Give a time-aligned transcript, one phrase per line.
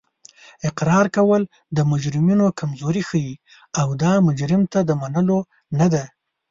[0.69, 1.41] اقرار کول
[1.75, 3.31] د مجرمینو کمزوري ښیي
[3.79, 5.39] او دا مجرم ته د منلو
[5.79, 6.03] نه ده